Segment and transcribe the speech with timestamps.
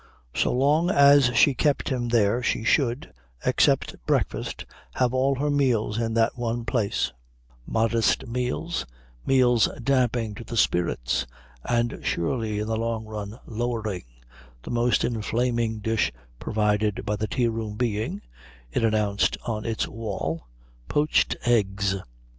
[0.33, 3.13] So long as she kept him there she should,
[3.45, 7.13] except breakfast, have all her meals in that one place:
[7.67, 8.87] modest meals,
[9.27, 11.27] meals damping to the spirits
[11.63, 14.05] and surely in the long run lowering,
[14.63, 18.23] the most inflaming dish provided by the tea room being
[18.71, 20.47] it announced it on its wall
[20.87, 21.95] poached eggs.